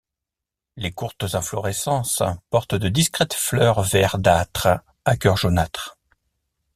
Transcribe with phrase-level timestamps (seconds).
[0.77, 5.99] Les courtes inflorescences portent de discrètes fleurs verdâtres à cœur jaunâtre.